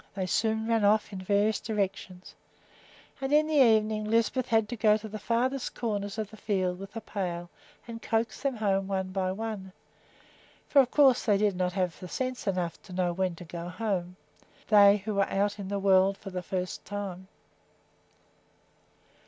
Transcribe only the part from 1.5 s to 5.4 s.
directions, and in the evening Lisbeth had to go to the